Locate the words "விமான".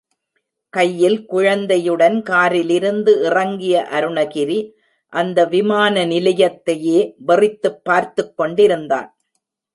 5.45-6.05